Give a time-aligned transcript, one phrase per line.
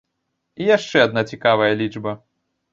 [0.61, 2.19] І яшчэ адна цікавая лічба.